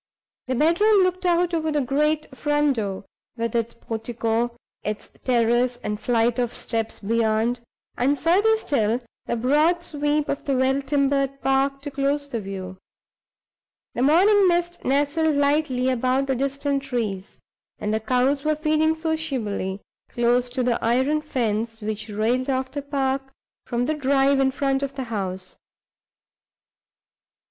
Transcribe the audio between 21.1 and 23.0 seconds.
fence which railed off the